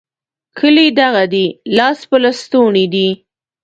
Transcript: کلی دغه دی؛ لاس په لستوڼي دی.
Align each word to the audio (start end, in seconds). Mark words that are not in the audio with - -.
کلی 0.57 0.87
دغه 0.99 1.23
دی؛ 1.33 1.45
لاس 1.77 1.99
په 2.09 2.17
لستوڼي 2.23 2.85
دی. 2.93 3.07